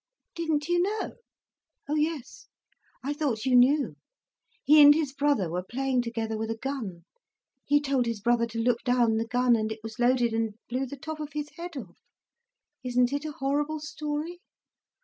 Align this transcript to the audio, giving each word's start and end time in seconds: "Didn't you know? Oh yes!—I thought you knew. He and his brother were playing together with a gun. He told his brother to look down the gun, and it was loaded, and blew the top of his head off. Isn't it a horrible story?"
"Didn't 0.33 0.67
you 0.67 0.81
know? 0.81 1.17
Oh 1.87 1.93
yes!—I 1.93 3.13
thought 3.13 3.45
you 3.45 3.55
knew. 3.55 3.97
He 4.63 4.81
and 4.81 4.95
his 4.95 5.13
brother 5.13 5.47
were 5.51 5.61
playing 5.61 6.01
together 6.01 6.39
with 6.39 6.49
a 6.49 6.57
gun. 6.57 7.05
He 7.65 7.79
told 7.79 8.07
his 8.07 8.19
brother 8.19 8.47
to 8.47 8.57
look 8.59 8.81
down 8.83 9.17
the 9.17 9.27
gun, 9.27 9.55
and 9.55 9.71
it 9.71 9.81
was 9.83 9.99
loaded, 9.99 10.33
and 10.33 10.55
blew 10.67 10.87
the 10.87 10.97
top 10.97 11.19
of 11.19 11.33
his 11.33 11.49
head 11.55 11.77
off. 11.77 11.99
Isn't 12.83 13.13
it 13.13 13.25
a 13.25 13.31
horrible 13.33 13.79
story?" 13.79 14.39